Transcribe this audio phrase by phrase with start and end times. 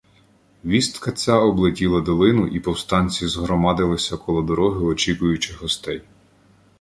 [0.65, 6.01] Вістка ця облетіла долину, і повстанці згромадилися коло дороги, очікуючи гостей.